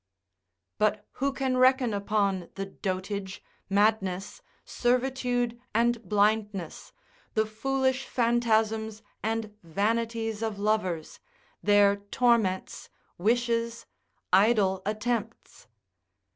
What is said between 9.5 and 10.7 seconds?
vanities of